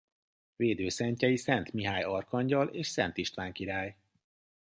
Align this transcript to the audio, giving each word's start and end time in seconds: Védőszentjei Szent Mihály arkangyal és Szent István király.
Védőszentjei 0.55 1.37
Szent 1.37 1.73
Mihály 1.73 2.03
arkangyal 2.03 2.67
és 2.67 2.87
Szent 2.87 3.17
István 3.17 3.51
király. 3.53 3.95